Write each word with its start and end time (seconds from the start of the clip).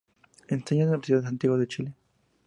Enseña 0.47 0.85
en 0.85 0.87
la 0.87 0.91
Universidad 0.95 1.19
de 1.19 1.25
Santiago 1.27 1.57
de 1.59 1.67
Chile. 1.67 1.93